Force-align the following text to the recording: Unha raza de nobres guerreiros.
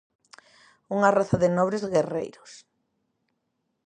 Unha 0.95 1.13
raza 1.17 1.37
de 1.43 1.49
nobres 1.57 1.83
guerreiros. 1.93 2.51